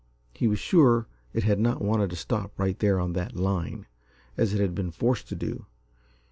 [0.33, 3.85] He was sure it had not wanted to stop right there on that line,
[4.35, 5.67] as it had been forced to do.